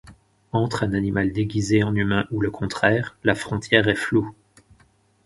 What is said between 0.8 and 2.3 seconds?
un animal déguisé en humain